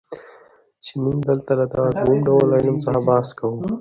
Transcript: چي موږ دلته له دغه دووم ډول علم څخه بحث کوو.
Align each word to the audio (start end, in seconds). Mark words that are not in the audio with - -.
چي 0.85 0.93
موږ 1.03 1.17
دلته 1.29 1.51
له 1.59 1.65
دغه 1.73 1.89
دووم 1.99 2.19
ډول 2.27 2.47
علم 2.57 2.75
څخه 2.85 2.99
بحث 3.07 3.29
کوو. 3.39 3.57